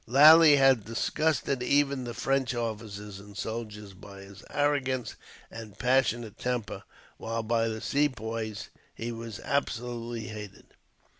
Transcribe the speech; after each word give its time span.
Lally 0.07 0.55
had 0.55 0.83
disgusted 0.83 1.61
even 1.61 2.05
the 2.05 2.15
French 2.15 2.55
officers 2.55 3.19
and 3.19 3.37
soldiers 3.37 3.93
by 3.93 4.21
his 4.21 4.43
arrogance, 4.49 5.15
and 5.51 5.77
passionate 5.77 6.39
temper; 6.39 6.81
while 7.17 7.43
by 7.43 7.67
the 7.67 7.81
Sepoys 7.81 8.69
he 8.95 9.11
was 9.11 9.39
absolutely 9.41 10.21
hated. 10.29 10.73